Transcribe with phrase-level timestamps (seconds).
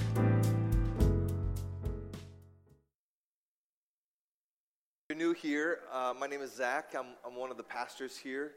[5.07, 6.93] you're new here, uh, my name is Zach.
[6.99, 8.51] I'm, I'm one of the pastors here.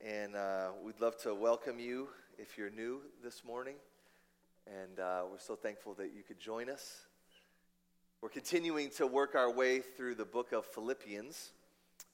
[0.00, 3.74] And uh, we'd love to welcome you if you're new this morning.
[4.66, 7.05] And uh, we're so thankful that you could join us.
[8.22, 11.50] We're continuing to work our way through the book of Philippians.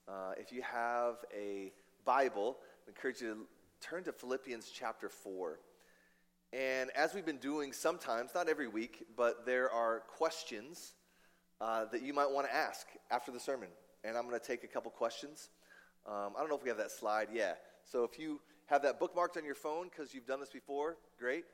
[0.08, 1.72] Uh, if you have a
[2.04, 2.56] Bible,
[2.86, 5.60] I encourage you to turn to Philippians chapter 4.
[6.52, 10.94] And as we've been doing sometimes, not every week, but there are questions
[11.60, 13.68] uh, that you might want to ask after the sermon.
[14.02, 15.50] And I'm going to take a couple questions.
[16.04, 17.28] Um, I don't know if we have that slide.
[17.32, 17.52] Yeah.
[17.84, 21.44] So if you have that bookmarked on your phone because you've done this before, great.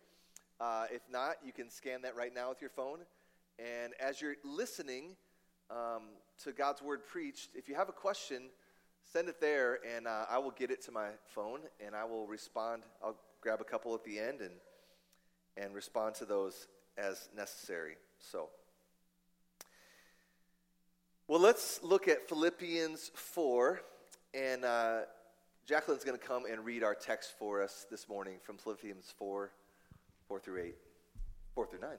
[0.59, 3.01] Uh, if not, you can scan that right now with your phone.
[3.59, 5.17] And as you're listening
[5.71, 6.03] um,
[6.45, 8.51] to God's word preached, if you have a question,
[9.13, 12.27] send it there, and uh, I will get it to my phone, and I will
[12.27, 12.83] respond.
[13.03, 14.53] I'll grab a couple at the end and
[15.57, 17.97] and respond to those as necessary.
[18.21, 18.49] So,
[21.27, 23.81] well, let's look at Philippians four,
[24.35, 25.01] and uh,
[25.67, 29.51] Jacqueline's going to come and read our text for us this morning from Philippians four,
[30.29, 30.77] four through eight,
[31.55, 31.99] four through nine.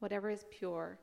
[0.00, 0.98] whatever is pure,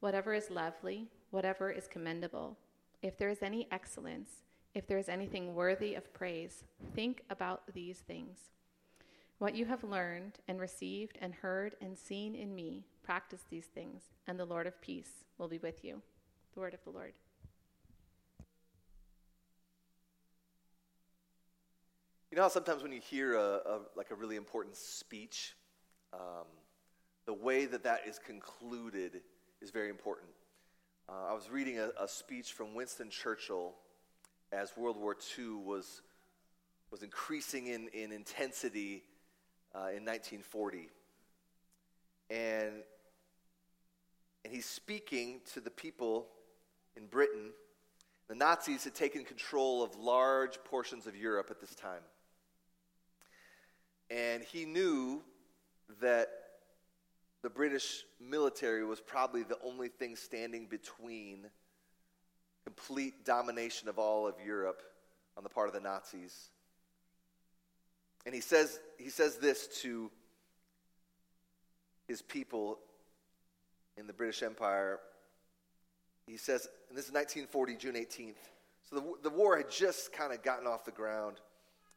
[0.00, 2.58] whatever is lovely, whatever is commendable,
[3.02, 4.42] if there is any excellence,
[4.74, 8.50] if there is anything worthy of praise, think about these things.
[9.38, 14.02] What you have learned and received and heard and seen in me, practice these things,
[14.26, 16.02] and the Lord of peace will be with you.
[16.54, 17.14] The word of the Lord.
[22.30, 25.56] You know how sometimes when you hear a, a like a really important speech,
[26.12, 26.46] um,
[27.30, 29.20] the way that that is concluded
[29.62, 30.30] is very important.
[31.08, 33.74] Uh, I was reading a, a, speech from Winston Churchill
[34.50, 36.02] as World War II was,
[36.90, 39.04] was increasing in, in intensity
[39.76, 40.88] uh, in 1940.
[42.30, 42.82] And,
[44.44, 46.26] and he's speaking to the people
[46.96, 47.52] in Britain.
[48.26, 52.02] The Nazis had taken control of large portions of Europe at this time.
[54.10, 55.22] And he knew
[56.00, 56.39] that
[57.42, 61.46] the British military was probably the only thing standing between
[62.64, 64.82] complete domination of all of Europe
[65.36, 66.50] on the part of the Nazis.
[68.26, 70.10] And he says, he says this to
[72.06, 72.78] his people
[73.96, 75.00] in the British Empire.
[76.26, 78.34] He says, and this is 1940, June 18th.
[78.88, 81.36] So the, the war had just kind of gotten off the ground,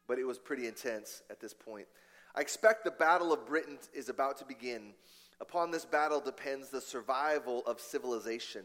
[0.06, 1.86] but it was pretty intense at this point.
[2.34, 4.94] I expect the Battle of Britain is about to begin.
[5.40, 8.64] Upon this battle depends the survival of civilization.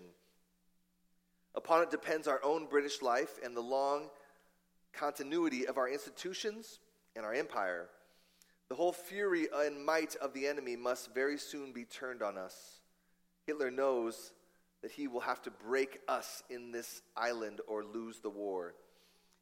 [1.55, 4.09] Upon it depends our own British life and the long
[4.93, 6.79] continuity of our institutions
[7.15, 7.89] and our empire.
[8.69, 12.81] The whole fury and might of the enemy must very soon be turned on us.
[13.47, 14.33] Hitler knows
[14.81, 18.75] that he will have to break us in this island or lose the war.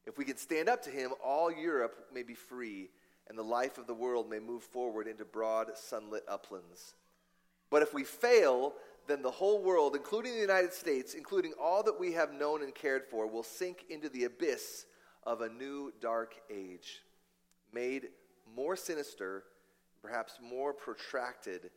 [0.06, 2.90] If we can stand up to him, all Europe may be free,
[3.28, 6.96] and the life of the world may move forward into broad, sunlit uplands.
[7.70, 8.74] But if we fail,
[9.08, 12.74] then the whole world, including the United States, including all that we have known and
[12.74, 14.86] cared for, will sink into the abyss
[15.24, 17.04] of a new dark age,
[17.74, 18.10] made
[18.56, 19.44] more sinister,
[20.02, 21.70] perhaps more protracted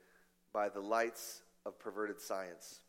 [0.52, 2.80] by the lights of perverted science.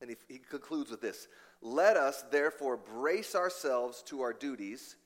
[0.00, 1.28] And he, he concludes with this
[1.60, 4.96] Let us therefore brace ourselves to our duties,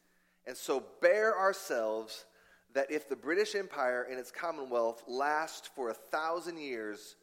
[0.47, 2.25] and so bear ourselves
[2.75, 7.17] that if the British Empire and its Commonwealth last for a thousand years,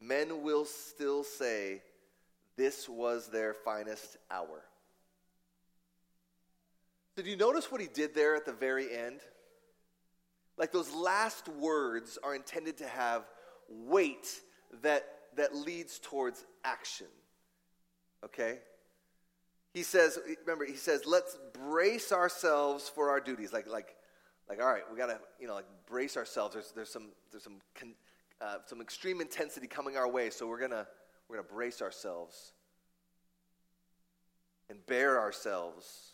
[0.00, 1.82] men will still say,
[2.56, 4.64] This was their finest hour.
[7.16, 9.20] Did you notice what he did there at the very end?
[10.56, 13.24] Like those last words are intended to have
[13.68, 14.40] weight
[14.82, 17.06] that, that leads towards action.
[18.24, 18.58] Okay?
[19.72, 23.52] He says, remember, he says, let's brace ourselves for our duties.
[23.52, 23.94] Like, like
[24.50, 27.44] like all right we got to you know like brace ourselves there's, there's some there's
[27.44, 27.94] some con,
[28.40, 30.86] uh, some extreme intensity coming our way, so we're to
[31.28, 32.52] we're to brace ourselves
[34.68, 36.12] and bear ourselves.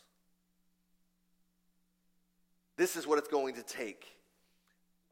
[2.77, 4.06] This is what it's going to take.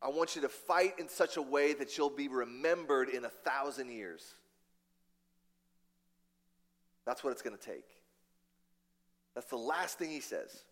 [0.03, 3.31] I want you to fight in such a way that you'll be remembered in a
[3.31, 4.35] thousand years.
[7.07, 7.87] That's what it's going to take.
[9.35, 10.65] That's the last thing he says.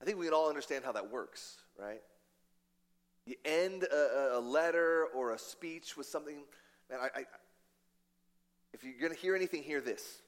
[0.00, 2.00] I think we can all understand how that works, right?
[3.26, 6.36] You end a, a letter or a speech with something,
[6.88, 7.24] man, I, I
[8.72, 10.22] if you're going to hear anything, hear this.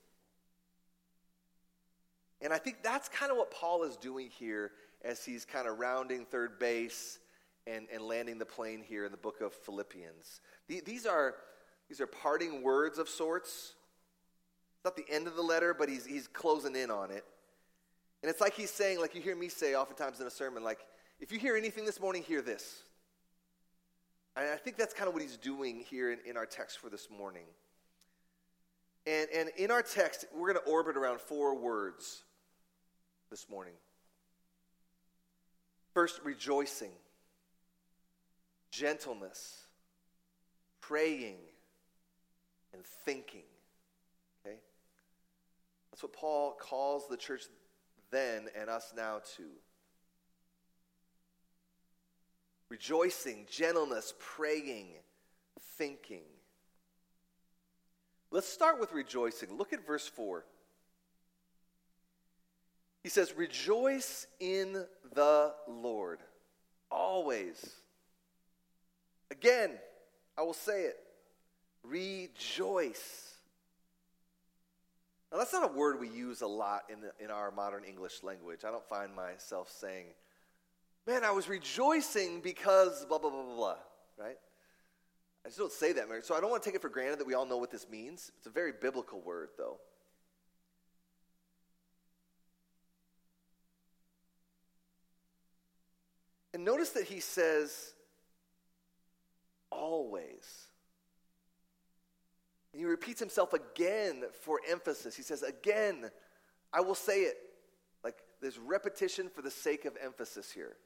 [2.40, 4.72] And I think that's kind of what Paul is doing here
[5.04, 7.19] as he's kind of rounding third base
[7.66, 10.40] and, and landing the plane here in the book of Philippians.
[10.69, 11.34] These are,
[11.88, 13.74] these are parting words of sorts.
[14.76, 17.24] It's not the end of the letter, but he's, he's closing in on it.
[18.22, 20.78] And it's like he's saying, like you hear me say oftentimes in a sermon, like,
[21.20, 22.82] if you hear anything this morning, hear this.
[24.36, 26.88] And I think that's kind of what he's doing here in, in our text for
[26.88, 27.44] this morning.
[29.06, 32.22] And, and in our text, we're going to orbit around four words
[33.30, 33.74] this morning.
[35.92, 36.92] First, rejoicing,
[38.70, 39.66] gentleness,
[40.80, 41.36] praying,
[42.72, 43.42] and thinking.
[44.46, 44.56] Okay?
[45.90, 47.42] That's what Paul calls the church
[48.12, 49.42] then and us now to.
[52.68, 54.88] Rejoicing, gentleness, praying,
[55.76, 56.22] thinking.
[58.30, 59.58] Let's start with rejoicing.
[59.58, 60.44] Look at verse 4.
[63.02, 66.20] He says, Rejoice in the Lord
[66.90, 67.58] always.
[69.30, 69.72] Again,
[70.38, 70.96] I will say it.
[71.82, 73.31] Rejoice.
[75.32, 78.23] Now, that's not a word we use a lot in, the, in our modern English
[78.23, 78.61] language.
[78.67, 80.05] I don't find myself saying,
[81.06, 83.76] man, I was rejoicing because blah, blah, blah, blah, blah,
[84.19, 84.37] right?
[85.44, 86.20] I just don't say that, Mary.
[86.23, 87.88] So I don't want to take it for granted that we all know what this
[87.88, 88.31] means.
[88.37, 89.79] It's a very biblical word, though.
[96.52, 97.94] And notice that he says,
[99.70, 100.67] always.
[102.72, 105.14] And he repeats himself again for emphasis.
[105.14, 106.10] He says, again,
[106.72, 107.36] I will say it.
[108.02, 110.76] Like there's repetition for the sake of emphasis here.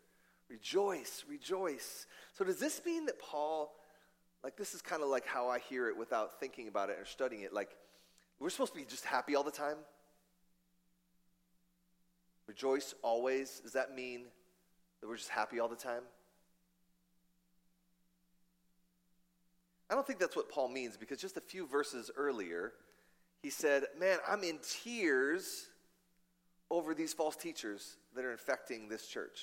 [0.49, 2.06] Rejoice, rejoice.
[2.33, 3.73] So does this mean that Paul,
[4.44, 7.05] like this is kind of like how I hear it without thinking about it or
[7.05, 7.71] studying it, like
[8.38, 9.77] we're supposed to be just happy all the time?
[12.47, 13.61] Rejoice always.
[13.61, 14.25] Does that mean
[15.00, 16.03] that we're just happy all the time?
[19.91, 22.73] I don't think that's what Paul means because just a few verses earlier,
[23.43, 25.67] he said, Man, I'm in tears
[26.71, 29.41] over these false teachers that are infecting this church.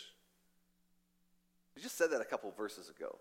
[1.75, 3.17] He just said that a couple verses ago.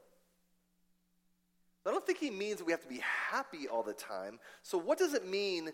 [1.87, 4.39] I don't think he means that we have to be happy all the time.
[4.63, 5.71] So, what does it mean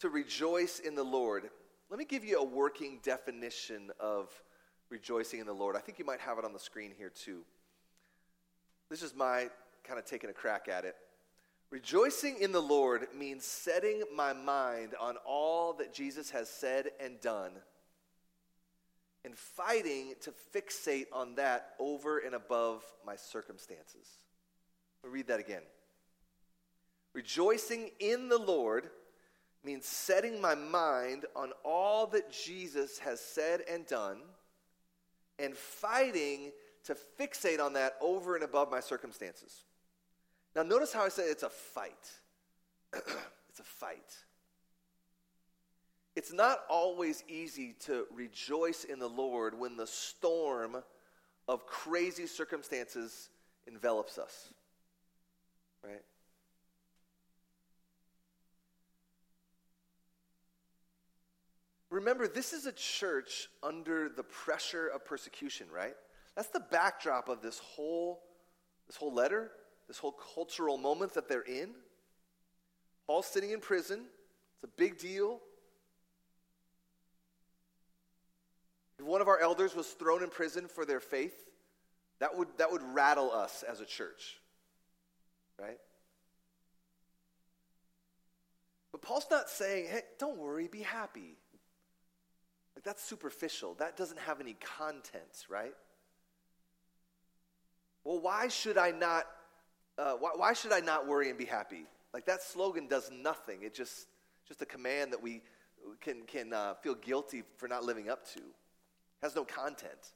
[0.00, 1.48] to rejoice in the Lord?
[1.88, 4.30] Let me give you a working definition of
[4.90, 5.74] rejoicing in the Lord.
[5.76, 7.42] I think you might have it on the screen here too.
[8.90, 9.48] This is my
[9.84, 10.96] kind of taking a crack at it.
[11.70, 17.20] Rejoicing in the Lord means setting my mind on all that Jesus has said and
[17.20, 17.52] done
[19.24, 24.06] and fighting to fixate on that over and above my circumstances.
[25.04, 25.62] I'll read that again.
[27.14, 28.90] Rejoicing in the Lord
[29.64, 34.18] means setting my mind on all that Jesus has said and done
[35.38, 36.52] and fighting
[36.84, 39.64] to fixate on that over and above my circumstances.
[40.54, 42.10] Now, notice how I say it's a fight.
[42.92, 44.14] it's a fight.
[46.14, 50.76] It's not always easy to rejoice in the Lord when the storm
[51.48, 53.30] of crazy circumstances
[53.66, 54.52] envelops us.
[55.82, 56.02] Right?
[61.88, 65.94] Remember, this is a church under the pressure of persecution, right?
[66.34, 68.22] That's the backdrop of this whole,
[68.86, 69.50] this whole letter,
[69.92, 71.68] this whole cultural moment that they're in.
[73.06, 74.06] Paul's sitting in prison.
[74.54, 75.38] It's a big deal.
[78.98, 81.34] If one of our elders was thrown in prison for their faith,
[82.20, 84.40] that would, that would rattle us as a church,
[85.60, 85.78] right?
[88.92, 91.36] But Paul's not saying, hey, don't worry, be happy.
[92.74, 93.74] Like that's superficial.
[93.74, 95.74] That doesn't have any content, right?
[98.04, 99.26] Well, why should I not?
[99.98, 101.84] uh, why, why should I not worry and be happy?
[102.12, 103.62] Like that slogan does nothing.
[103.62, 104.06] It just,
[104.46, 105.42] just a command that we
[106.00, 108.38] can, can uh, feel guilty for not living up to.
[108.38, 110.12] It has no content.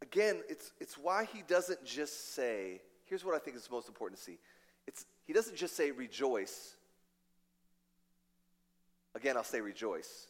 [0.00, 4.18] Again, it's, it's why he doesn't just say, here's what I think is most important
[4.18, 4.38] to see.
[4.86, 6.77] It's, he doesn't just say rejoice
[9.14, 10.26] Again, I'll say rejoice.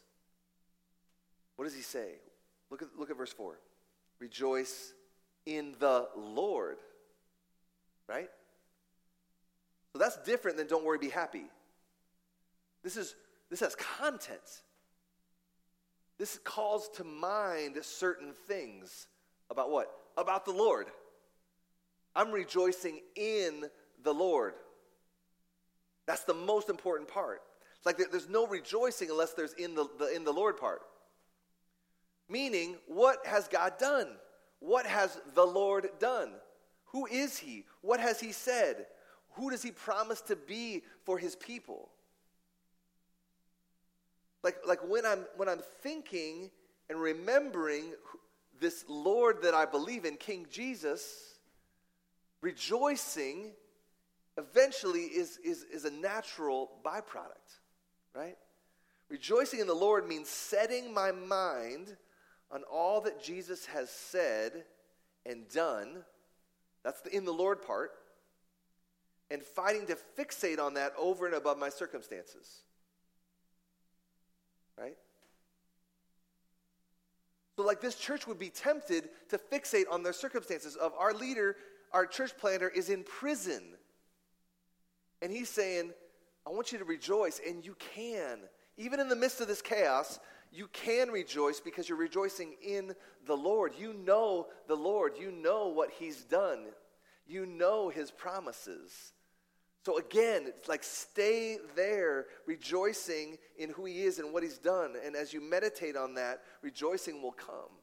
[1.55, 2.13] What does he say?
[2.69, 3.59] Look at, look at verse 4.
[4.19, 4.93] Rejoice
[5.45, 6.77] in the Lord.
[8.07, 8.29] Right?
[9.93, 11.45] So that's different than don't worry, be happy.
[12.83, 13.15] This is
[13.49, 14.39] this has content.
[16.17, 19.07] This calls to mind certain things
[19.49, 19.91] about what?
[20.17, 20.87] About the Lord.
[22.15, 23.65] I'm rejoicing in
[24.03, 24.53] the Lord.
[26.05, 27.41] That's the most important part.
[27.79, 30.81] It's like there's no rejoicing unless there's in the, the, in the Lord part.
[32.27, 34.07] Meaning, what has God done?
[34.59, 36.31] What has the Lord done?
[36.87, 37.65] Who is He?
[37.81, 38.85] What has He said?
[39.31, 41.89] Who does He promise to be for His people?
[44.43, 46.51] Like, like when, I'm, when I'm thinking
[46.89, 47.93] and remembering
[48.59, 51.35] this Lord that I believe in, King Jesus,
[52.41, 53.51] rejoicing
[54.37, 57.59] eventually is, is, is a natural byproduct,
[58.15, 58.37] right?
[59.09, 61.97] Rejoicing in the Lord means setting my mind
[62.51, 64.65] on all that Jesus has said
[65.25, 66.03] and done.
[66.83, 67.91] That's the in the Lord part.
[69.31, 72.63] And fighting to fixate on that over and above my circumstances.
[74.77, 74.97] Right?
[77.55, 81.57] So, like this church would be tempted to fixate on their circumstances of our leader,
[81.91, 83.61] our church planter is in prison.
[85.21, 85.91] And he's saying,
[86.49, 88.39] I want you to rejoice, and you can.
[88.75, 90.19] Even in the midst of this chaos,
[90.51, 92.95] you can rejoice because you're rejoicing in
[93.27, 93.73] the Lord.
[93.77, 95.13] You know the Lord.
[95.19, 96.65] You know what He's done.
[97.27, 99.13] You know His promises.
[99.85, 104.95] So again, it's like stay there, rejoicing in who He is and what He's done.
[105.05, 107.77] And as you meditate on that, rejoicing will come.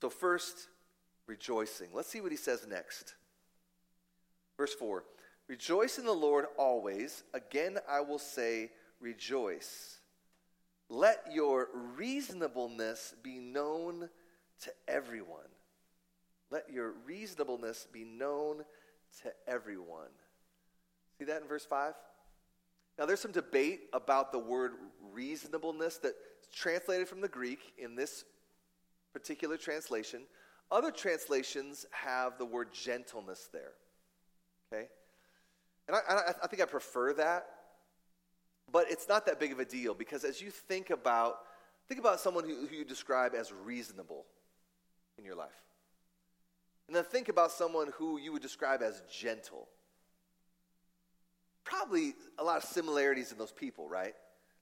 [0.00, 0.68] So, first,
[1.26, 1.88] rejoicing.
[1.92, 3.16] Let's see what He says next.
[4.58, 5.04] Verse 4
[5.46, 7.22] Rejoice in the Lord always.
[7.32, 9.98] Again, I will say, rejoice.
[10.90, 14.10] Let your reasonableness be known
[14.62, 15.40] to everyone.
[16.50, 18.64] Let your reasonableness be known
[19.22, 20.08] to everyone.
[21.18, 21.94] See that in verse 5?
[22.98, 24.72] Now, there's some debate about the word
[25.12, 26.16] reasonableness that's
[26.52, 28.24] translated from the Greek in this
[29.12, 30.22] particular translation.
[30.70, 33.72] Other translations have the word gentleness there.
[34.72, 34.88] Okay?
[35.86, 37.46] And I, I, I think I prefer that,
[38.70, 41.38] but it's not that big of a deal because as you think about,
[41.88, 44.26] think about someone who, who you describe as reasonable
[45.18, 45.48] in your life.
[46.86, 49.68] And then think about someone who you would describe as gentle.
[51.64, 54.14] Probably a lot of similarities in those people, right?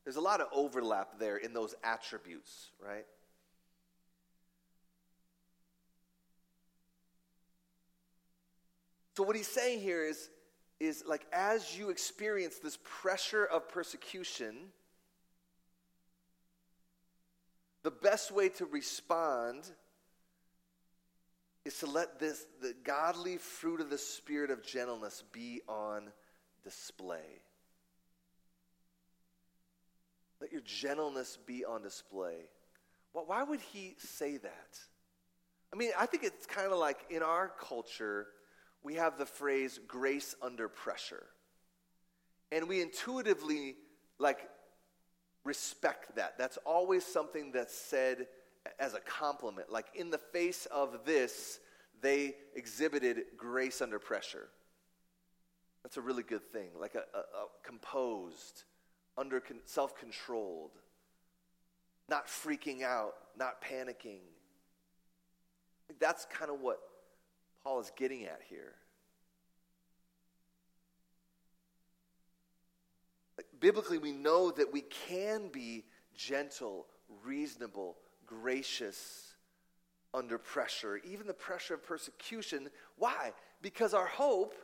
[0.05, 3.07] There's a lot of overlap there in those attributes, right?
[9.17, 10.29] So, what he's saying here is
[10.79, 14.55] is like as you experience this pressure of persecution,
[17.83, 19.65] the best way to respond
[21.65, 26.09] is to let this the godly fruit of the spirit of gentleness be on
[26.63, 27.41] display.
[30.43, 32.51] Let your gentleness be on display.
[33.15, 34.79] Well, why would he say that?
[35.73, 38.27] I mean, I think it's kind of like in our culture,
[38.87, 41.27] we have the phrase grace under pressure.
[42.53, 43.75] And we intuitively
[44.21, 44.39] like
[45.45, 46.39] respect that.
[46.39, 48.29] That's always something that's said
[48.79, 49.73] as a compliment.
[49.73, 51.59] Like in the face of this,
[52.01, 54.47] they exhibited grace under pressure.
[55.83, 56.69] That's a really good thing.
[56.79, 58.63] Like a, a, a composed,
[59.19, 60.79] under con- self controlled,
[62.09, 64.21] not freaking out, not panicking.
[65.99, 66.79] That's kind of what
[67.67, 68.75] Paul is getting at here.
[73.59, 76.87] Biblically, we know that we can be gentle,
[77.25, 79.35] reasonable, gracious
[80.15, 82.69] under pressure, even the pressure of persecution.
[82.99, 83.33] Why?
[83.63, 84.55] Because our hope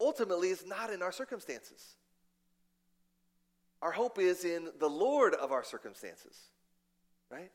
[0.00, 1.94] ultimately is not in our circumstances.
[3.80, 6.36] Our hope is in the Lord of our circumstances,
[7.30, 7.52] right?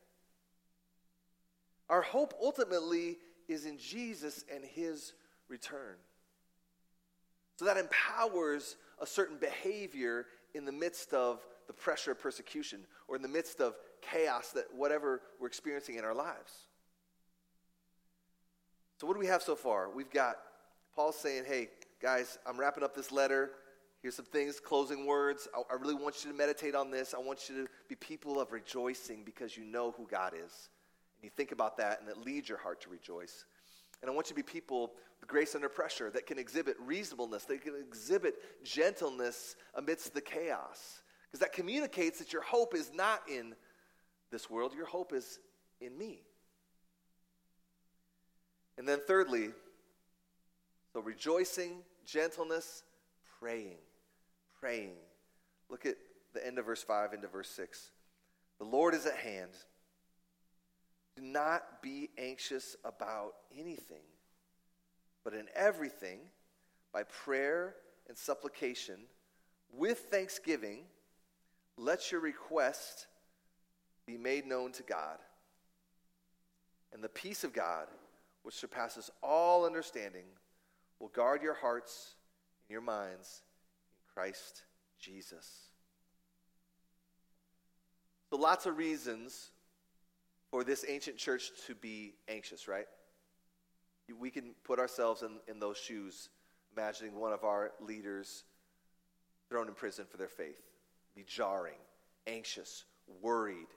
[1.90, 3.18] Our hope ultimately
[3.50, 5.12] is in Jesus and his
[5.48, 5.96] return.
[7.56, 13.16] So that empowers a certain behavior in the midst of the pressure of persecution or
[13.16, 16.52] in the midst of chaos that whatever we're experiencing in our lives.
[19.00, 19.90] So, what do we have so far?
[19.90, 20.36] We've got
[20.94, 21.68] Paul saying, hey,
[22.02, 23.50] guys, I'm wrapping up this letter.
[24.02, 25.48] Here's some things, closing words.
[25.54, 27.14] I, I really want you to meditate on this.
[27.14, 30.70] I want you to be people of rejoicing because you know who God is.
[31.20, 33.44] And you think about that, and it leads your heart to rejoice.
[34.00, 37.44] And I want you to be people with grace under pressure that can exhibit reasonableness,
[37.44, 41.02] that can exhibit gentleness amidst the chaos.
[41.28, 43.54] Because that communicates that your hope is not in
[44.30, 45.38] this world, your hope is
[45.80, 46.22] in me.
[48.78, 49.50] And then, thirdly,
[50.94, 52.82] so rejoicing, gentleness,
[53.38, 53.76] praying.
[54.58, 54.94] Praying.
[55.68, 55.96] Look at
[56.32, 57.90] the end of verse 5 into verse 6.
[58.58, 59.50] The Lord is at hand.
[61.16, 64.02] Do not be anxious about anything,
[65.24, 66.20] but in everything,
[66.92, 67.74] by prayer
[68.08, 69.00] and supplication,
[69.72, 70.80] with thanksgiving,
[71.76, 73.06] let your request
[74.06, 75.18] be made known to God.
[76.92, 77.86] And the peace of God,
[78.42, 80.24] which surpasses all understanding,
[80.98, 82.14] will guard your hearts
[82.68, 83.42] and your minds
[83.98, 84.64] in Christ
[84.98, 85.68] Jesus.
[88.28, 89.50] So, lots of reasons
[90.50, 92.86] for this ancient church to be anxious, right?
[94.18, 96.28] We can put ourselves in, in those shoes,
[96.76, 98.44] imagining one of our leaders
[99.48, 100.60] thrown in prison for their faith.
[101.14, 101.78] Be jarring,
[102.26, 102.84] anxious,
[103.22, 103.68] worried.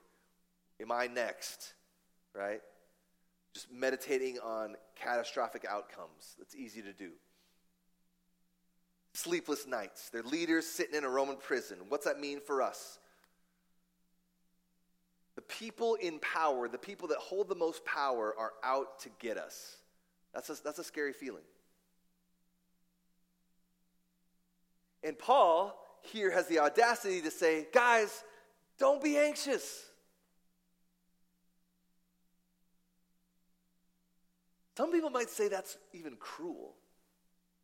[0.80, 1.74] Am I next?
[2.34, 2.60] Right?
[3.52, 6.34] Just meditating on catastrophic outcomes.
[6.38, 7.10] That's easy to do.
[9.12, 10.10] Sleepless nights.
[10.10, 11.78] Their leaders sitting in a Roman prison.
[11.88, 12.98] What's that mean for us?
[15.36, 19.36] The people in power, the people that hold the most power, are out to get
[19.36, 19.76] us.
[20.32, 21.42] That's a, that's a scary feeling.
[25.02, 28.22] And Paul here has the audacity to say, guys,
[28.78, 29.84] don't be anxious.
[34.76, 36.74] Some people might say that's even cruel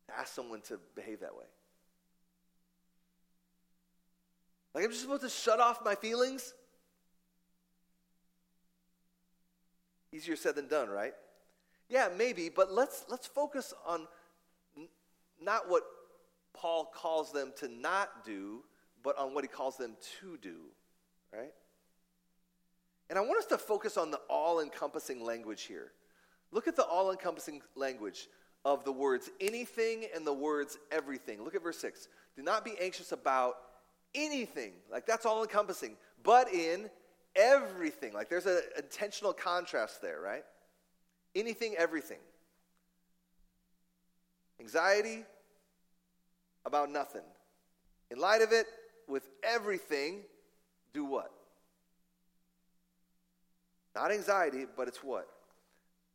[0.07, 1.45] to ask someone to behave that way.
[4.73, 6.53] Like, I'm just supposed to shut off my feelings?
[10.11, 11.13] Easier said than done, right?
[11.89, 14.07] Yeah, maybe, but let's, let's focus on
[14.77, 14.87] n-
[15.41, 15.83] not what
[16.53, 18.63] Paul calls them to not do,
[19.03, 20.57] but on what he calls them to do,
[21.33, 21.53] right?
[23.09, 25.91] And I want us to focus on the all encompassing language here.
[26.51, 28.27] Look at the all encompassing language
[28.63, 31.43] of the words anything and the words everything.
[31.43, 32.07] Look at verse 6.
[32.35, 33.55] Do not be anxious about
[34.13, 34.73] anything.
[34.91, 35.97] Like that's all encompassing.
[36.23, 36.89] But in
[37.35, 38.13] everything.
[38.13, 40.43] Like there's an intentional contrast there, right?
[41.35, 42.19] Anything, everything.
[44.59, 45.23] Anxiety
[46.65, 47.23] about nothing.
[48.09, 48.67] In light of it,
[49.07, 50.21] with everything,
[50.93, 51.31] do what?
[53.95, 55.27] Not anxiety, but it's what?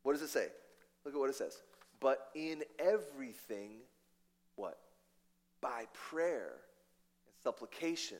[0.03, 0.47] What does it say?
[1.05, 1.61] Look at what it says.
[1.99, 3.79] But in everything,
[4.55, 4.77] what?
[5.61, 6.53] By prayer
[7.25, 8.17] and supplication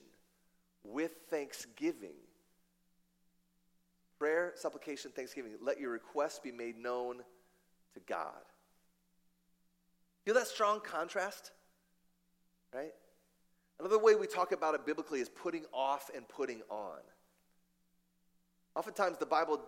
[0.84, 2.16] with thanksgiving.
[4.20, 5.54] Prayer, supplication, thanksgiving.
[5.62, 7.18] Let your requests be made known
[7.94, 8.34] to God.
[10.26, 11.52] Feel that strong contrast?
[12.74, 12.94] Right?
[13.80, 17.00] Another way we talk about it biblically is putting off and putting on.
[18.76, 19.62] Oftentimes, the Bible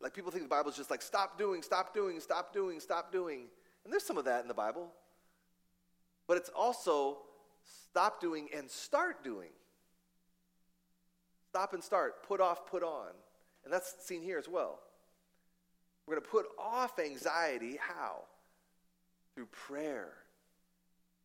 [0.00, 3.10] like people think the Bible is just like stop doing, stop doing, stop doing, stop
[3.10, 3.46] doing.
[3.84, 4.92] And there's some of that in the Bible.
[6.26, 7.18] But it's also
[7.90, 9.50] stop doing and start doing.
[11.48, 13.12] Stop and start, put off, put on.
[13.64, 14.78] And that's seen here as well.
[16.06, 18.22] We're going to put off anxiety how?
[19.34, 20.12] Through prayer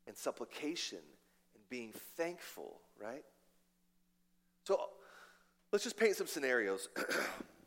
[0.07, 0.99] and supplication
[1.55, 3.23] and being thankful, right?
[4.65, 4.79] So
[5.71, 6.89] let's just paint some scenarios.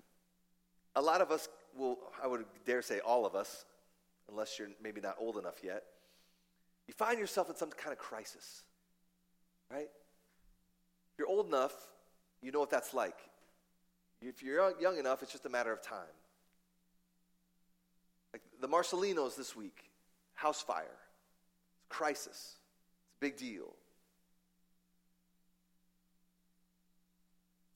[0.97, 3.65] a lot of us will, I would dare say all of us,
[4.29, 5.85] unless you're maybe not old enough yet,
[6.87, 8.63] you find yourself in some kind of crisis,
[9.71, 9.89] right?
[11.13, 11.75] If you're old enough,
[12.43, 13.19] you know what that's like.
[14.21, 15.99] If you're young enough, it's just a matter of time.
[18.33, 19.91] Like the Marcelinos this week,
[20.35, 20.99] house fire,
[21.89, 22.57] crisis,
[23.07, 23.75] it's a big deal.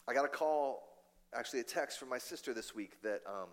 [0.08, 0.82] I got a call
[1.34, 3.48] actually a text from my sister this week that um,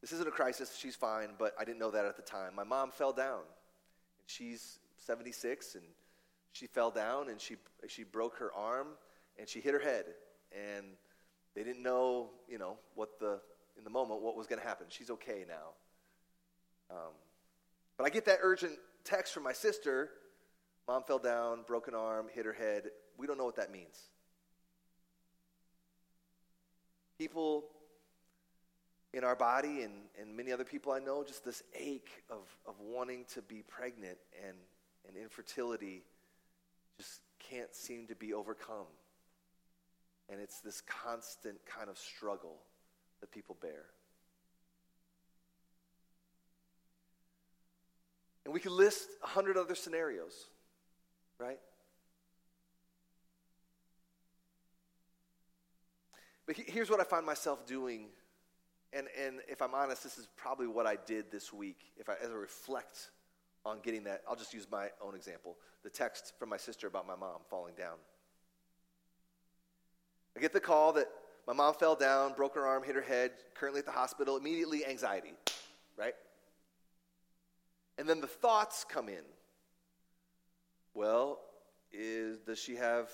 [0.00, 2.54] this isn't a crisis, she's fine, but I didn't know that at the time.
[2.54, 3.40] My mom fell down.
[4.18, 5.84] And she's 76, and
[6.52, 7.56] she fell down and she,
[7.88, 8.88] she broke her arm
[9.38, 10.06] and she hit her head.
[10.52, 10.86] And
[11.54, 13.40] they didn't know, you know, what the,
[13.76, 14.86] in the moment, what was going to happen.
[14.88, 15.74] She's okay now.
[16.90, 17.12] Um,
[17.96, 18.72] but I get that urgent
[19.04, 20.10] text from my sister
[20.88, 22.90] mom fell down, broken arm, hit her head.
[23.16, 24.10] We don't know what that means.
[27.20, 27.64] people
[29.12, 32.76] in our body and, and many other people I know, just this ache of, of
[32.80, 34.56] wanting to be pregnant and,
[35.06, 36.02] and infertility
[36.96, 38.86] just can't seem to be overcome.
[40.30, 42.58] And it's this constant kind of struggle
[43.20, 43.86] that people bear.
[48.44, 50.32] And we can list a hundred other scenarios,
[51.38, 51.58] right?
[56.46, 58.06] But here's what I find myself doing.
[58.92, 61.78] And, and if I'm honest, this is probably what I did this week.
[61.96, 63.10] If I, as I reflect
[63.64, 67.06] on getting that, I'll just use my own example the text from my sister about
[67.06, 67.96] my mom falling down.
[70.36, 71.08] I get the call that
[71.46, 74.36] my mom fell down, broke her arm, hit her head, currently at the hospital.
[74.36, 75.32] Immediately, anxiety,
[75.96, 76.14] right?
[77.98, 79.24] And then the thoughts come in.
[80.94, 81.40] Well,
[81.92, 83.10] is, does she have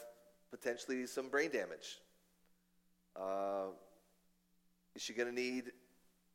[0.50, 1.98] potentially some brain damage?
[3.14, 3.68] Uh,
[4.94, 5.72] is she going to need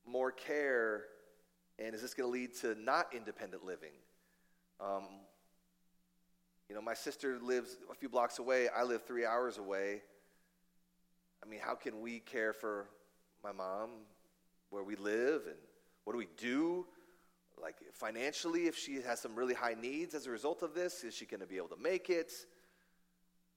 [0.05, 1.05] more care?
[1.79, 3.93] And is this going to lead to not independent living?
[4.79, 5.03] Um,
[6.67, 8.67] you know, my sister lives a few blocks away.
[8.69, 10.01] I live three hours away.
[11.43, 12.87] I mean, how can we care for
[13.43, 13.89] my mom
[14.69, 15.41] where we live?
[15.47, 15.57] And
[16.03, 16.85] what do we do?
[17.61, 21.13] Like, financially, if she has some really high needs as a result of this, is
[21.13, 22.31] she going to be able to make it?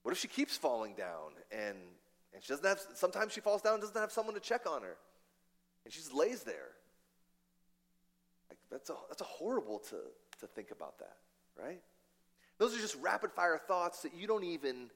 [0.03, 1.79] What if she keeps falling down and
[2.35, 4.83] and she doesn't have, sometimes she falls down and doesn't have someone to check on
[4.83, 4.97] her.
[5.85, 6.73] And she just lays there.
[8.51, 9.97] Like, that's, a, that's a horrible to,
[10.41, 11.17] to think about that,
[11.57, 11.81] right?
[12.59, 14.91] Those are just rapid fire thoughts that you don't even,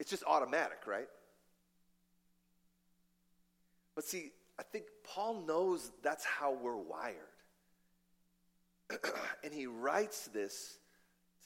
[0.00, 1.08] it's just automatic, right?
[3.98, 4.30] But see,
[4.60, 7.16] I think Paul knows that's how we're wired.
[9.42, 10.78] and he writes this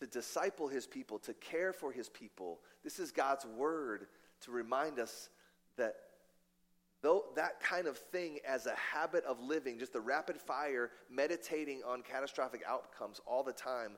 [0.01, 2.61] to disciple his people, to care for his people.
[2.85, 4.07] This is God's word
[4.43, 5.31] to remind us
[5.79, 5.95] that
[7.01, 11.81] though that kind of thing as a habit of living, just the rapid fire meditating
[11.87, 13.93] on catastrophic outcomes all the time,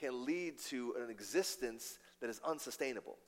[0.00, 3.18] can lead to an existence that is unsustainable.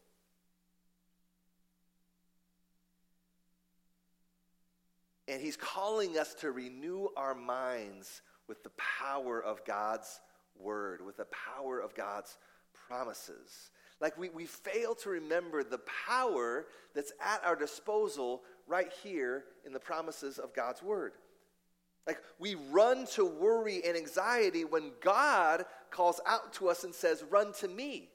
[5.29, 10.21] And he's calling us to renew our minds with the power of God's
[10.59, 12.37] word, with the power of God's
[12.89, 13.71] promises.
[14.01, 19.73] Like we, we fail to remember the power that's at our disposal right here in
[19.73, 21.13] the promises of God's word.
[22.07, 27.25] Like we run to worry and anxiety when God calls out to us and says,
[27.31, 28.09] Run to me.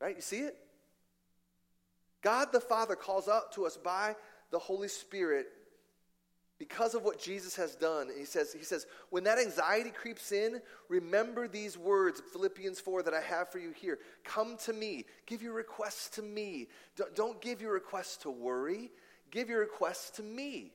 [0.00, 0.16] Right?
[0.16, 0.56] You see it?
[2.22, 4.16] God the Father calls out to us by
[4.50, 5.46] the Holy Spirit
[6.60, 8.08] because of what Jesus has done.
[8.16, 10.60] He says, he says, when that anxiety creeps in,
[10.90, 13.98] remember these words, Philippians 4, that I have for you here.
[14.24, 15.06] Come to me.
[15.24, 16.68] Give your requests to me.
[17.14, 18.90] Don't give your requests to worry.
[19.30, 20.74] Give your requests to me.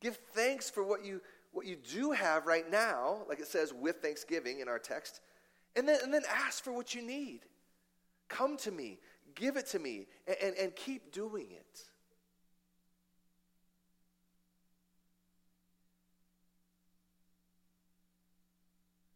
[0.00, 1.20] Give thanks for what you,
[1.52, 5.20] what you do have right now, like it says with thanksgiving in our text,
[5.76, 7.42] and then, and then ask for what you need.
[8.28, 8.98] Come to me.
[9.36, 10.08] Give it to me.
[10.26, 11.93] and, and, and keep doing it.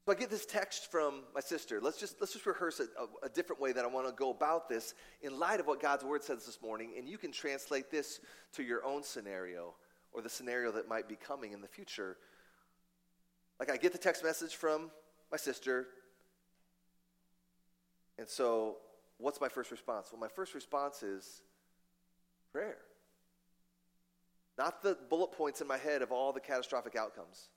[0.08, 1.82] So I get this text from my sister.
[1.82, 4.30] Let's just, let's just rehearse a, a, a different way that I want to go
[4.30, 6.94] about this in light of what God's word says this morning.
[6.96, 8.20] And you can translate this
[8.54, 9.74] to your own scenario
[10.14, 12.16] or the scenario that might be coming in the future.
[13.60, 14.90] Like I get the text message from
[15.30, 15.88] my sister.
[18.18, 18.76] And so
[19.18, 20.08] what's my first response?
[20.10, 21.42] Well, my first response is
[22.50, 22.78] prayer.
[24.56, 27.50] Not the bullet points in my head of all the catastrophic outcomes.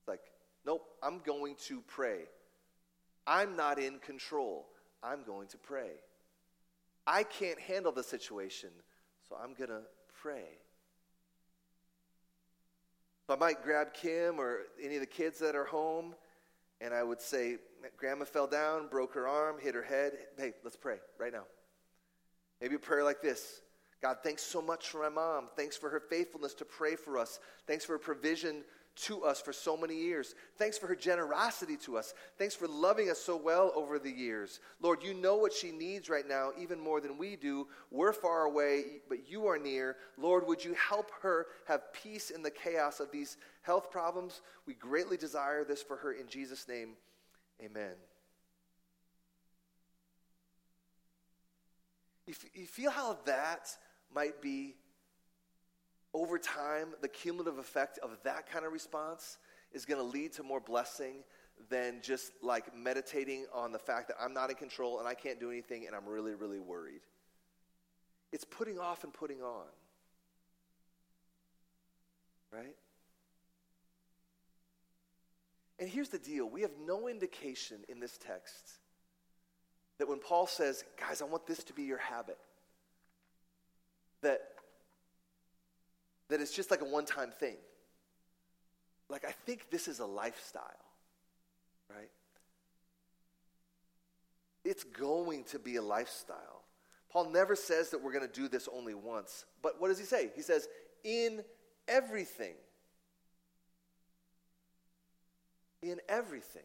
[0.00, 0.31] It's like,
[0.64, 2.20] Nope, I'm going to pray.
[3.26, 4.66] I'm not in control.
[5.02, 5.90] I'm going to pray.
[7.06, 8.70] I can't handle the situation,
[9.28, 9.82] so I'm going to
[10.20, 10.58] pray.
[13.32, 16.14] I might grab Kim or any of the kids that are home,
[16.82, 17.56] and I would say,
[17.96, 20.12] Grandma fell down, broke her arm, hit her head.
[20.36, 21.44] Hey, let's pray right now.
[22.60, 23.62] Maybe a prayer like this
[24.02, 25.48] God, thanks so much for my mom.
[25.56, 27.40] Thanks for her faithfulness to pray for us.
[27.66, 30.34] Thanks for her provision to us for so many years.
[30.58, 32.12] Thanks for her generosity to us.
[32.38, 34.60] Thanks for loving us so well over the years.
[34.80, 37.68] Lord, you know what she needs right now, even more than we do.
[37.90, 39.96] We're far away, but you are near.
[40.18, 44.42] Lord, would you help her have peace in the chaos of these health problems?
[44.66, 46.90] We greatly desire this for her in Jesus' name.
[47.62, 47.94] Amen.
[52.26, 53.68] You feel how that
[54.14, 54.76] might be
[56.14, 59.38] over time, the cumulative effect of that kind of response
[59.72, 61.24] is going to lead to more blessing
[61.70, 65.40] than just like meditating on the fact that I'm not in control and I can't
[65.40, 67.00] do anything and I'm really, really worried.
[68.32, 69.66] It's putting off and putting on.
[72.52, 72.76] Right?
[75.78, 78.78] And here's the deal we have no indication in this text
[79.98, 82.38] that when Paul says, guys, I want this to be your habit,
[84.22, 84.40] that,
[86.32, 87.56] that it's just like a one time thing.
[89.10, 90.64] Like, I think this is a lifestyle,
[91.90, 92.08] right?
[94.64, 96.62] It's going to be a lifestyle.
[97.10, 99.44] Paul never says that we're going to do this only once.
[99.60, 100.30] But what does he say?
[100.34, 100.68] He says,
[101.04, 101.44] in
[101.86, 102.54] everything.
[105.82, 106.62] In everything.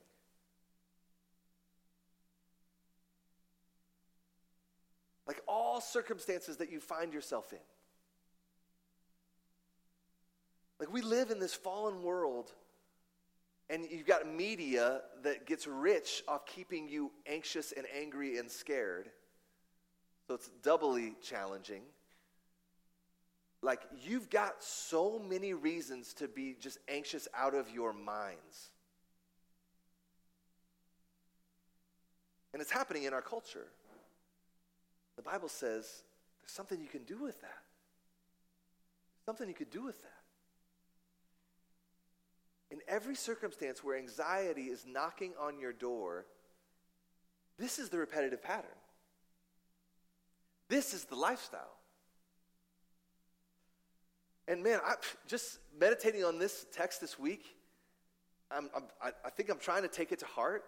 [5.27, 7.59] Like all circumstances that you find yourself in.
[10.79, 12.51] Like we live in this fallen world,
[13.69, 19.09] and you've got media that gets rich off keeping you anxious and angry and scared.
[20.27, 21.81] So it's doubly challenging.
[23.61, 28.69] Like you've got so many reasons to be just anxious out of your minds.
[32.53, 33.67] And it's happening in our culture.
[35.15, 36.03] The Bible says
[36.41, 37.63] there's something you can do with that.
[39.25, 40.16] Something you could do with that.
[42.69, 46.25] In every circumstance where anxiety is knocking on your door,
[47.57, 48.69] this is the repetitive pattern.
[50.69, 51.77] This is the lifestyle.
[54.47, 54.95] And man, I,
[55.27, 57.55] just meditating on this text this week,
[58.49, 58.83] I'm, I'm,
[59.25, 60.63] i think I'm trying to take it to heart.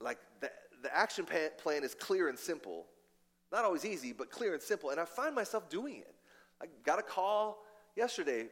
[0.00, 0.50] Like the,
[0.82, 2.86] the action plan is clear and simple.
[3.52, 4.90] Not always easy, but clear and simple.
[4.90, 6.14] And I find myself doing it.
[6.60, 7.58] I got a call
[7.96, 8.46] yesterday,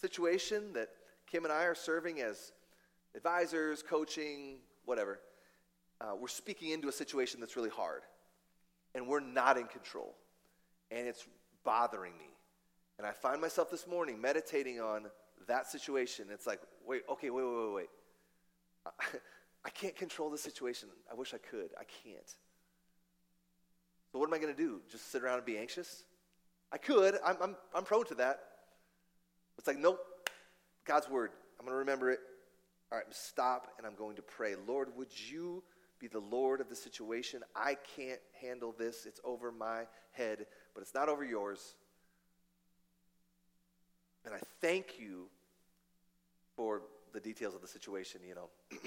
[0.00, 0.88] situation that
[1.32, 2.52] Kim and I are serving as
[3.16, 5.18] advisors, coaching, whatever.
[5.98, 8.02] Uh, we're speaking into a situation that's really hard,
[8.94, 10.14] and we're not in control,
[10.90, 11.26] and it's
[11.64, 12.26] bothering me.
[12.98, 15.06] And I find myself this morning meditating on
[15.48, 16.26] that situation.
[16.30, 17.88] It's like, wait, okay, wait, wait, wait, wait.
[18.84, 18.90] I,
[19.64, 20.90] I can't control the situation.
[21.10, 21.70] I wish I could.
[21.80, 22.28] I can't.
[24.10, 24.82] So what am I going to do?
[24.90, 26.04] Just sit around and be anxious?
[26.70, 27.16] I could.
[27.24, 28.40] I'm, I'm, I'm prone to that.
[29.56, 29.98] It's like, nope,
[30.92, 31.30] God's word.
[31.58, 32.20] I'm going to remember it.
[32.90, 34.56] All right, stop and I'm going to pray.
[34.68, 35.62] Lord, would you
[35.98, 37.40] be the Lord of the situation?
[37.56, 39.06] I can't handle this.
[39.06, 41.76] It's over my head, but it's not over yours.
[44.26, 45.28] And I thank you
[46.56, 46.82] for
[47.14, 48.50] the details of the situation, you know.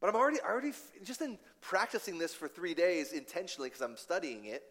[0.00, 4.44] but I'm already, already, just in practicing this for three days intentionally because I'm studying
[4.44, 4.62] it,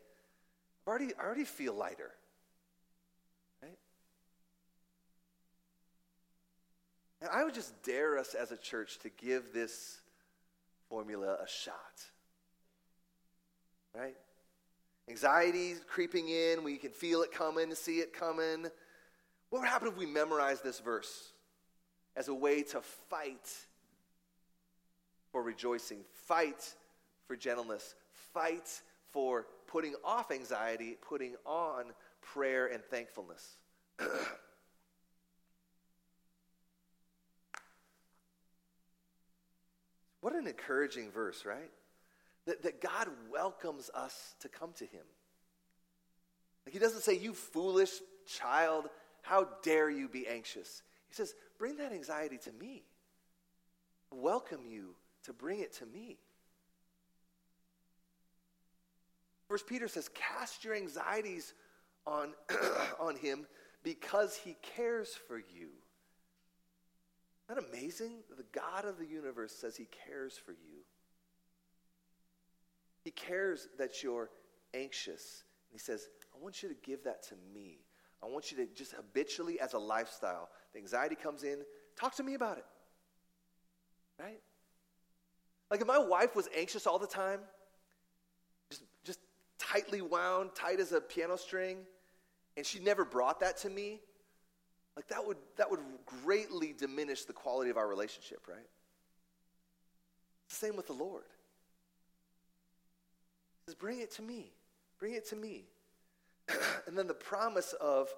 [0.85, 2.11] I already, I already feel lighter.
[7.21, 9.99] And I would just dare us as a church to give this
[10.89, 11.73] formula a shot.
[13.95, 14.15] Right?
[15.09, 18.67] Anxiety creeping in, we can feel it coming, see it coming.
[19.49, 21.31] What would happen if we memorize this verse
[22.15, 23.49] as a way to fight
[25.31, 26.75] for rejoicing, fight
[27.25, 27.95] for gentleness,
[28.33, 31.85] fight for putting off anxiety, putting on
[32.21, 33.57] prayer and thankfulness?
[40.37, 41.71] an encouraging verse, right?
[42.45, 45.03] That, that God welcomes us to come to Him.
[46.65, 47.91] Like He doesn't say, You foolish
[48.25, 48.89] child,
[49.21, 50.81] how dare you be anxious?
[51.09, 52.83] He says, Bring that anxiety to me.
[54.11, 56.17] I welcome you to bring it to me.
[59.47, 61.53] First Peter says, Cast your anxieties
[62.05, 62.33] on,
[62.99, 63.45] on Him
[63.83, 65.69] because He cares for you.
[67.49, 68.23] Isn't that amazing?
[68.35, 70.83] The God of the universe says he cares for you.
[73.03, 74.29] He cares that you're
[74.73, 75.43] anxious.
[75.69, 77.79] And he says, I want you to give that to me.
[78.21, 81.59] I want you to just habitually, as a lifestyle, the anxiety comes in,
[81.97, 82.65] talk to me about it.
[84.19, 84.41] Right?
[85.69, 87.39] Like if my wife was anxious all the time,
[88.69, 89.19] just, just
[89.57, 91.77] tightly wound, tight as a piano string,
[92.55, 94.01] and she never brought that to me,
[94.97, 95.79] like that would that would
[96.23, 98.57] greatly diminish the quality of our relationship, right?
[100.47, 101.23] It's the same with the Lord.
[103.59, 104.51] He says, bring it to me.
[104.99, 105.65] Bring it to me.
[106.87, 108.09] and then the promise of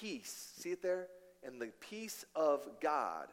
[0.00, 0.52] peace.
[0.56, 1.08] See it there?
[1.44, 3.26] And the peace of God,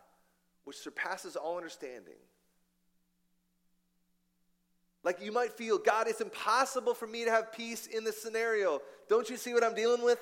[0.66, 2.16] which surpasses all understanding.
[5.06, 8.82] Like you might feel, God, it's impossible for me to have peace in this scenario.
[9.08, 10.20] Don't you see what I'm dealing with?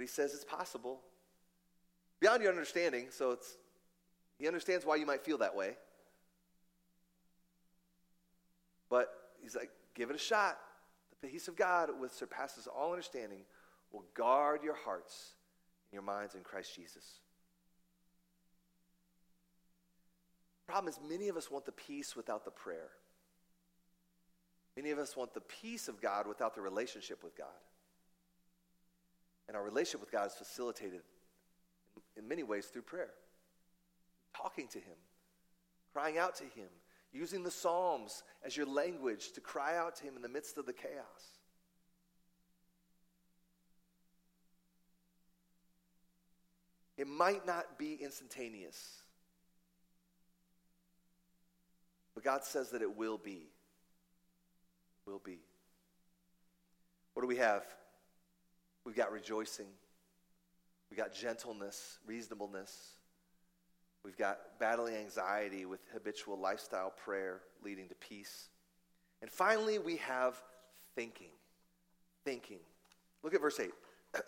[0.00, 1.02] But he says it's possible.
[2.20, 3.58] Beyond your understanding, so it's
[4.38, 5.76] he understands why you might feel that way.
[8.88, 10.58] But he's like, give it a shot.
[11.20, 13.40] The peace of God, which surpasses all understanding,
[13.92, 15.32] will guard your hearts
[15.90, 17.18] and your minds in Christ Jesus.
[20.66, 22.88] Problem is, many of us want the peace without the prayer.
[24.78, 27.48] Many of us want the peace of God without the relationship with God.
[29.50, 31.00] And our relationship with God is facilitated
[32.16, 33.10] in many ways through prayer,
[34.32, 34.94] talking to Him,
[35.92, 36.68] crying out to Him,
[37.12, 40.66] using the Psalms as your language to cry out to Him in the midst of
[40.66, 41.40] the chaos.
[46.96, 49.02] It might not be instantaneous,
[52.14, 53.48] but God says that it will be.
[55.06, 55.40] Will be.
[57.14, 57.64] What do we have?
[58.84, 59.66] We've got rejoicing.
[60.90, 62.96] We've got gentleness, reasonableness.
[64.04, 68.48] We've got battling anxiety with habitual lifestyle prayer leading to peace.
[69.20, 70.40] And finally, we have
[70.94, 71.30] thinking.
[72.24, 72.60] Thinking.
[73.22, 73.70] Look at verse 8.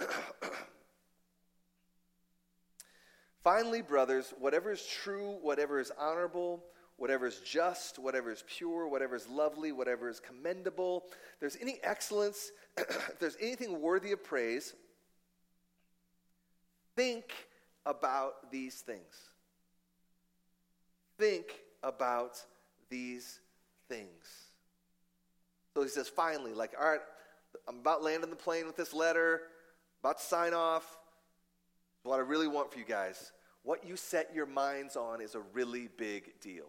[3.42, 6.62] finally, brothers, whatever is true, whatever is honorable,
[6.96, 11.78] whatever is just, whatever is pure, whatever is lovely, whatever is commendable, if there's any
[11.82, 14.74] excellence, if there's anything worthy of praise,
[16.94, 17.32] think
[17.86, 19.30] about these things.
[21.18, 21.46] Think
[21.82, 22.40] about
[22.88, 23.40] these
[23.88, 24.48] things.
[25.74, 27.00] So he says, finally, like, all right,
[27.68, 29.42] I'm about landing the plane with this letter,
[30.00, 30.98] about to sign off.
[32.02, 35.40] What I really want for you guys, what you set your minds on is a
[35.52, 36.66] really big deal.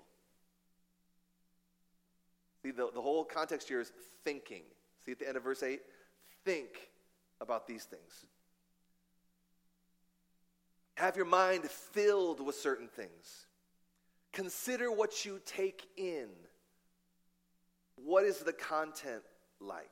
[2.64, 3.92] See, the, the whole context here is
[4.24, 4.64] thinking.
[5.06, 5.82] See at the end of verse 8?
[6.46, 6.70] Think
[7.42, 8.26] about these things.
[10.96, 13.48] Have your mind filled with certain things.
[14.32, 16.28] Consider what you take in.
[17.96, 19.24] What is the content
[19.60, 19.90] like?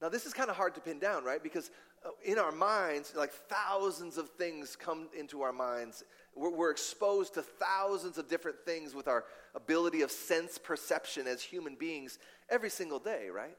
[0.00, 1.42] Now, this is kind of hard to pin down, right?
[1.42, 1.70] Because
[2.04, 6.04] uh, in our minds, like thousands of things come into our minds.
[6.34, 11.42] We're, we're, exposed to thousands of different things with our ability of sense perception as
[11.42, 13.56] human beings every single day, right?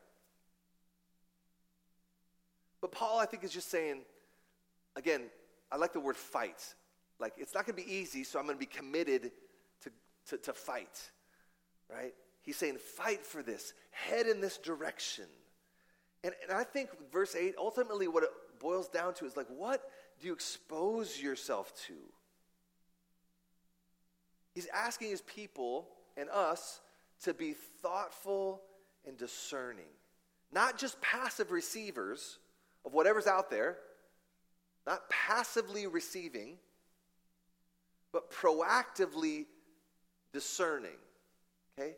[2.79, 4.01] But Paul, I think, is just saying,
[4.95, 5.21] again,
[5.71, 6.73] I like the word fight.
[7.19, 9.31] Like, it's not going to be easy, so I'm going to be committed
[9.83, 9.91] to,
[10.29, 11.11] to, to fight,
[11.93, 12.13] right?
[12.41, 15.25] He's saying, fight for this, head in this direction.
[16.23, 18.29] And, and I think verse 8, ultimately, what it
[18.59, 19.83] boils down to is like, what
[20.19, 21.93] do you expose yourself to?
[24.53, 25.87] He's asking his people
[26.17, 26.81] and us
[27.23, 28.61] to be thoughtful
[29.07, 29.85] and discerning,
[30.51, 32.39] not just passive receivers
[32.85, 33.77] of whatever's out there,
[34.85, 36.57] not passively receiving,
[38.11, 39.45] but proactively
[40.33, 40.97] discerning.
[41.77, 41.95] Okay?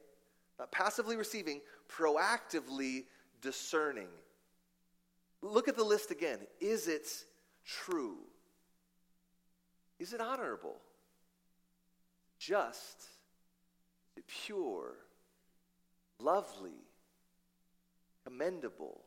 [0.60, 3.06] Not passively receiving, proactively
[3.42, 4.10] discerning.
[5.42, 6.39] Look at the list again.
[6.60, 7.08] Is it
[7.66, 8.18] true?
[10.00, 10.76] Is it honorable?
[12.47, 12.97] Just?
[14.12, 14.95] Is it pure?
[16.19, 16.71] Lovely?
[18.25, 19.01] Commendable?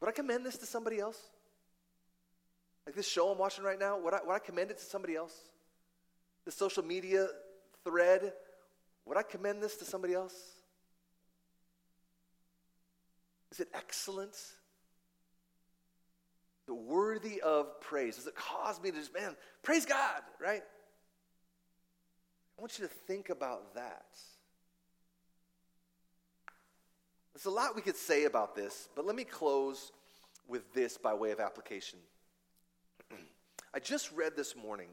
[0.00, 1.18] Would I commend this to somebody else?
[2.86, 5.14] Like this show I'm watching right now, would I, would I commend it to somebody
[5.14, 5.34] else?
[6.44, 7.28] The social media
[7.84, 8.32] thread,
[9.06, 10.34] would I commend this to somebody else?
[13.52, 14.34] Is it excellent?
[14.34, 14.54] Is
[16.68, 18.16] it worthy of praise?
[18.16, 20.62] Does it cause me to just, man, praise God, right?
[22.60, 24.04] I want you to think about that.
[27.32, 29.92] There's a lot we could say about this, but let me close
[30.46, 31.98] with this by way of application.
[33.74, 34.88] I just read this morning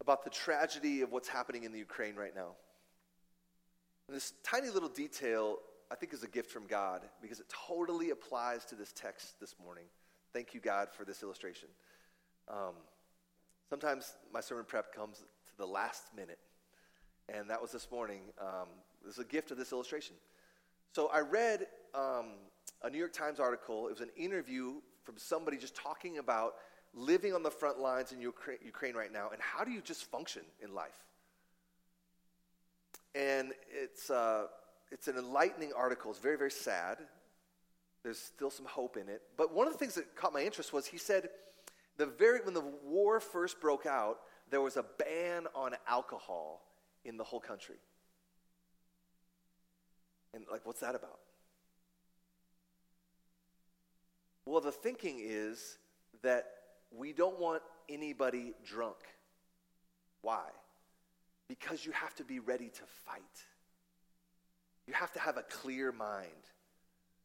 [0.00, 2.52] about the tragedy of what's happening in the Ukraine right now.
[4.08, 5.58] And this tiny little detail
[5.90, 9.54] I think is a gift from God because it totally applies to this text this
[9.62, 9.84] morning.
[10.32, 11.68] Thank you, God, for this illustration.
[12.48, 12.72] Um,
[13.68, 15.22] sometimes my sermon prep comes
[15.54, 16.38] to the last minute,
[17.28, 18.20] and that was this morning.
[18.40, 18.68] Um,
[19.04, 20.16] this is a gift of this illustration.
[20.92, 22.26] So I read um,
[22.82, 23.86] a New York Times article.
[23.86, 24.74] It was an interview
[25.04, 26.54] from somebody just talking about
[26.94, 30.42] living on the front lines in Ukraine right now and how do you just function
[30.62, 31.04] in life.
[33.14, 34.10] And it's.
[34.10, 34.46] Uh,
[34.94, 36.12] it's an enlightening article.
[36.12, 36.98] It's very, very sad.
[38.04, 39.22] There's still some hope in it.
[39.36, 41.30] But one of the things that caught my interest was he said,
[41.96, 44.18] the very, when the war first broke out,
[44.50, 46.62] there was a ban on alcohol
[47.04, 47.76] in the whole country.
[50.32, 51.20] And, like, what's that about?
[54.46, 55.78] Well, the thinking is
[56.22, 56.46] that
[56.90, 58.96] we don't want anybody drunk.
[60.22, 60.44] Why?
[61.48, 63.22] Because you have to be ready to fight.
[64.86, 66.28] You have to have a clear mind,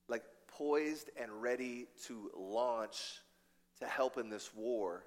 [0.07, 3.21] like poised and ready to launch
[3.79, 5.03] to help in this war.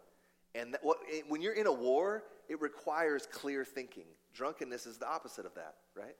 [0.55, 4.05] And that, what, it, when you're in a war, it requires clear thinking.
[4.35, 6.17] Drunkenness is the opposite of that, right?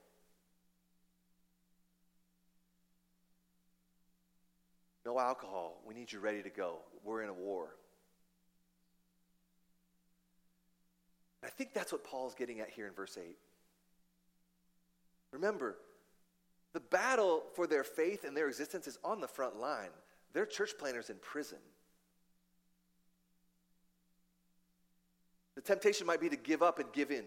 [5.05, 5.81] No alcohol.
[5.85, 6.77] We need you ready to go.
[7.03, 7.75] We're in a war.
[11.43, 13.35] I think that's what Paul's getting at here in verse 8.
[15.31, 15.75] Remember,
[16.73, 19.89] the battle for their faith and their existence is on the front line.
[20.31, 21.57] They're church planners in prison.
[25.55, 27.25] The temptation might be to give up and give in.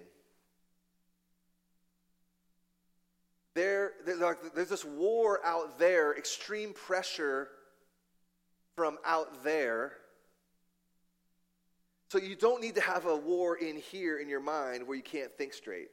[3.55, 7.49] There, there's this war out there, extreme pressure
[8.75, 9.93] from out there.
[12.11, 15.03] So you don't need to have a war in here in your mind where you
[15.03, 15.89] can't think straight.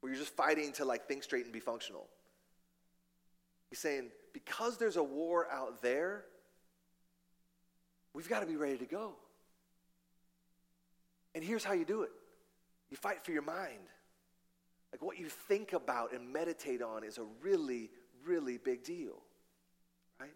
[0.00, 2.06] Where you're just fighting to like think straight and be functional.
[3.70, 6.24] He's saying, because there's a war out there,
[8.14, 9.14] we've got to be ready to go.
[11.38, 12.10] And here's how you do it
[12.90, 13.86] you fight for your mind.
[14.90, 17.90] Like what you think about and meditate on is a really,
[18.26, 19.22] really big deal,
[20.18, 20.34] right?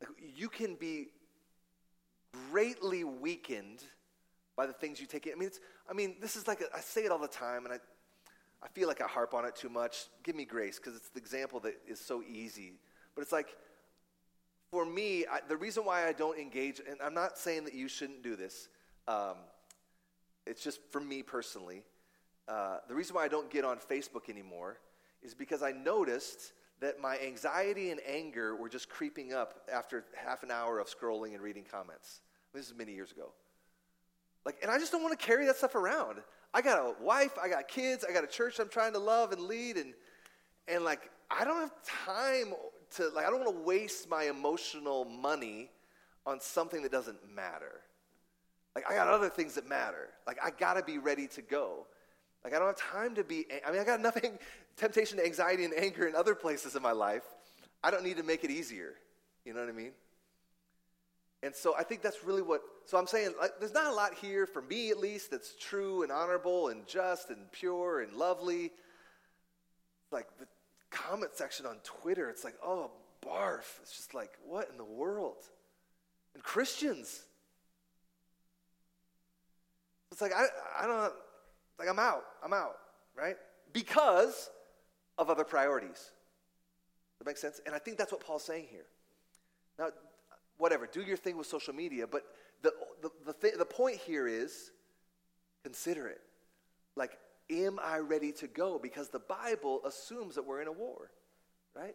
[0.00, 1.08] Like you can be
[2.50, 3.82] greatly weakened
[4.56, 5.34] by the things you take in.
[5.34, 5.50] I mean,
[5.90, 7.78] I mean, this is like, a, I say it all the time, and I,
[8.62, 10.06] I feel like I harp on it too much.
[10.22, 12.72] Give me grace, because it's the example that is so easy.
[13.14, 13.54] But it's like,
[14.70, 17.86] for me, I, the reason why I don't engage, and I'm not saying that you
[17.86, 18.70] shouldn't do this,
[19.08, 19.36] um,
[20.46, 21.82] it's just for me personally.
[22.46, 24.78] Uh, the reason why I don't get on Facebook anymore
[25.22, 30.42] is because I noticed that my anxiety and anger were just creeping up after half
[30.42, 32.20] an hour of scrolling and reading comments.
[32.54, 33.32] This is many years ago.
[34.44, 36.18] Like, and I just don't want to carry that stuff around.
[36.54, 39.32] I got a wife, I got kids, I got a church I'm trying to love
[39.32, 39.92] and lead, and
[40.66, 42.54] and like I don't have time
[42.96, 45.70] to like I don't want to waste my emotional money
[46.24, 47.80] on something that doesn't matter.
[48.78, 50.10] Like I got other things that matter.
[50.24, 51.86] Like I gotta be ready to go.
[52.44, 53.44] Like I don't have time to be.
[53.66, 54.38] I mean, I got nothing
[54.76, 57.24] temptation to anxiety and anger in other places in my life.
[57.82, 58.94] I don't need to make it easier.
[59.44, 59.90] You know what I mean?
[61.42, 62.60] And so I think that's really what.
[62.86, 66.04] So I'm saying like, there's not a lot here, for me at least, that's true
[66.04, 68.70] and honorable and just and pure and lovely.
[70.12, 70.46] Like the
[70.90, 72.92] comment section on Twitter, it's like, oh,
[73.26, 73.80] barf.
[73.82, 75.42] It's just like, what in the world?
[76.34, 77.24] And Christians.
[80.10, 80.46] It's like, I,
[80.80, 81.12] I don't,
[81.78, 82.24] like, I'm out.
[82.42, 82.76] I'm out,
[83.16, 83.36] right?
[83.72, 84.50] Because
[85.16, 86.10] of other priorities.
[87.18, 87.60] That makes sense?
[87.66, 88.86] And I think that's what Paul's saying here.
[89.78, 89.90] Now,
[90.56, 92.24] whatever, do your thing with social media, but
[92.62, 94.70] the, the, the, th- the point here is
[95.62, 96.20] consider it.
[96.96, 97.18] Like,
[97.50, 98.78] am I ready to go?
[98.78, 101.10] Because the Bible assumes that we're in a war,
[101.74, 101.94] right?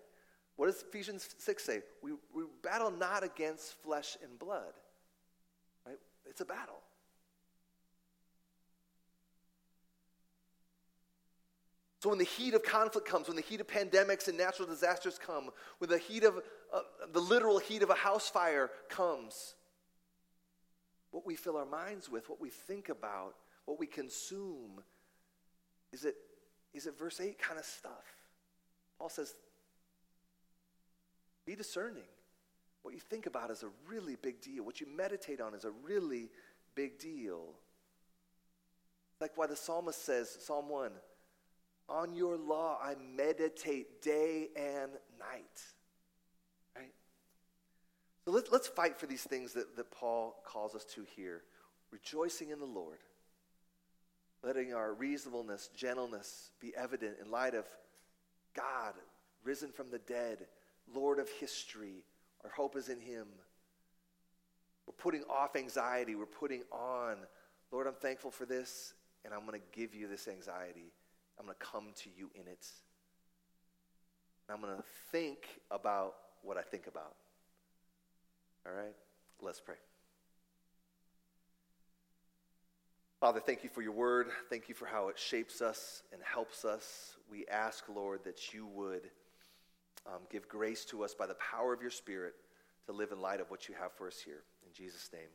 [0.55, 1.81] What does Ephesians 6 say?
[2.01, 4.73] We, we battle not against flesh and blood,
[5.85, 5.97] right?
[6.25, 6.79] It's a battle.
[12.03, 15.17] So, when the heat of conflict comes, when the heat of pandemics and natural disasters
[15.17, 16.35] come, when the heat of
[16.73, 16.81] uh,
[17.13, 19.55] the literal heat of a house fire comes,
[21.11, 24.83] what we fill our minds with, what we think about, what we consume,
[25.93, 26.15] is it,
[26.73, 28.17] is it verse 8 kind of stuff?
[28.99, 29.33] Paul says,
[31.45, 32.03] be discerning.
[32.81, 34.65] What you think about is a really big deal.
[34.65, 36.31] What you meditate on is a really
[36.75, 37.53] big deal.
[39.21, 40.91] Like why the psalmist says, Psalm 1,
[41.89, 45.61] on your law I meditate day and night.
[46.75, 46.93] Right?
[48.25, 51.43] So let, let's fight for these things that, that Paul calls us to here.
[51.91, 52.99] Rejoicing in the Lord,
[54.43, 57.65] letting our reasonableness, gentleness be evident in light of
[58.55, 58.93] God,
[59.43, 60.39] risen from the dead,
[60.93, 62.03] Lord of history.
[62.43, 63.27] Our hope is in Him.
[64.87, 66.15] We're putting off anxiety.
[66.15, 67.17] We're putting on,
[67.71, 70.91] Lord, I'm thankful for this, and I'm going to give you this anxiety.
[71.39, 72.65] I'm going to come to you in it.
[74.49, 75.39] I'm going to think
[75.71, 77.15] about what I think about.
[78.65, 78.93] All right?
[79.41, 79.75] Let's pray.
[83.19, 84.27] Father, thank you for your word.
[84.49, 87.15] Thank you for how it shapes us and helps us.
[87.31, 89.09] We ask, Lord, that you would
[90.05, 92.33] um, give grace to us by the power of your Spirit
[92.85, 94.43] to live in light of what you have for us here.
[94.65, 95.29] In Jesus' name,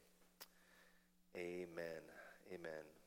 [1.34, 2.02] amen.
[2.52, 2.97] Amen.